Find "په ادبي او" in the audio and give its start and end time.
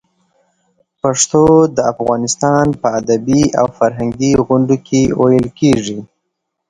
2.81-3.67